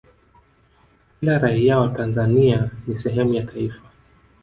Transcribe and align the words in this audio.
kila 1.19 1.37
raia 1.39 1.77
wa 1.79 1.89
tanzania 1.89 2.71
ni 2.87 2.99
sehemu 2.99 3.33
ya 3.33 3.43
taifa 3.43 3.81